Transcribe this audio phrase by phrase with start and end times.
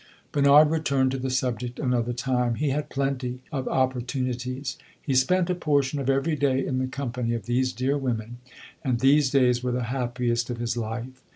[0.31, 4.79] Bernard returned to the subject another time he had plenty of opportunities.
[4.99, 8.37] He spent a portion of every day in the company of these dear women;
[8.83, 11.21] and these days were the happiest of his life.